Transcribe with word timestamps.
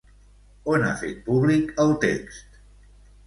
On 0.75 0.85
ha 0.87 0.93
fet 1.01 1.19
públic 1.27 1.69
el 1.85 1.93
text? 2.05 2.57